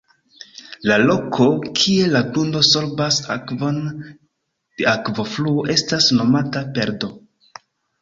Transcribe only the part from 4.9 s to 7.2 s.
akvofluo estas nomata "perdo".